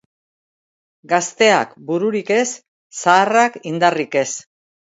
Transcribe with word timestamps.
Gazteak 1.11 1.77
bururik 1.91 2.33
ez, 2.39 2.49
zaharrak 3.05 3.63
indarrik 3.73 4.23
ez. 4.25 4.29